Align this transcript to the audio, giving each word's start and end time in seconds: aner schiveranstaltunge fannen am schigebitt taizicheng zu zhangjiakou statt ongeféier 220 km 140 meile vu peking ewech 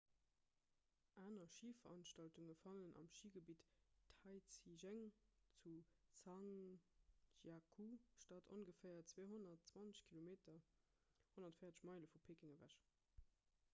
aner 1.23 1.47
schiveranstaltunge 1.47 2.53
fannen 2.61 2.95
am 3.01 3.09
schigebitt 3.17 3.67
taizicheng 4.23 5.11
zu 5.59 5.73
zhangjiakou 6.21 7.91
statt 8.23 8.49
ongeféier 8.57 9.05
220 9.13 10.01
km 10.09 10.31
140 11.35 11.85
meile 11.91 12.11
vu 12.15 12.23
peking 12.31 12.57
ewech 12.57 12.81